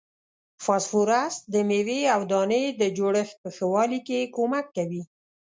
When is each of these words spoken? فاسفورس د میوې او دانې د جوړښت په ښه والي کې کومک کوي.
فاسفورس 0.63 1.35
د 1.53 1.55
میوې 1.69 2.01
او 2.15 2.21
دانې 2.31 2.63
د 2.81 2.83
جوړښت 2.97 3.35
په 3.43 3.49
ښه 3.55 3.65
والي 3.73 3.99
کې 4.07 4.31
کومک 4.35 4.65
کوي. 4.77 5.03